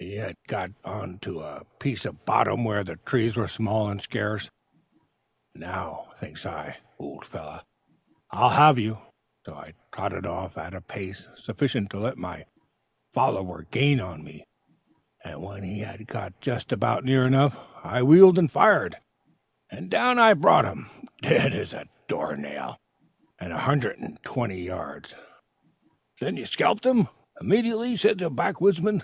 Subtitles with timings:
[0.00, 4.02] He had got on to a piece of bottom where the trees were small and
[4.02, 4.50] scarce.
[5.54, 7.62] 'Now,' thinks I, 'old fellow,
[8.30, 8.98] I'll have you.'
[9.46, 12.44] So I trotted off at a pace sufficient to let my
[13.14, 14.44] follower gain on me,
[15.24, 18.96] and when he had got just about near enough I wheeled and fired,
[19.70, 20.90] and down I brought him,
[21.22, 22.78] dead as a door nail,
[23.38, 25.14] at a hundred and twenty yards!"
[26.20, 27.08] "Then you skelp'd (scalped) him
[27.40, 29.02] immediately?" said the backwoodsman.